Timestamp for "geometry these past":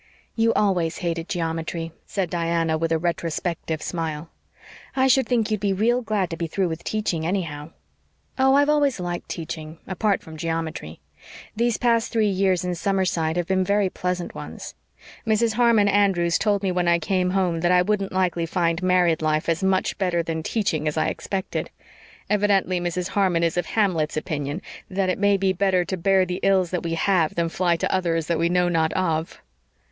10.37-12.11